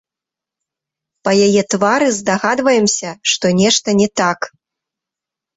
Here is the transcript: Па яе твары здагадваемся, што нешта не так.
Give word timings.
Па 1.27 1.31
яе 1.49 1.61
твары 1.75 2.07
здагадваемся, 2.21 3.09
што 3.33 3.45
нешта 3.61 3.97
не 4.01 4.07
так. 4.23 4.51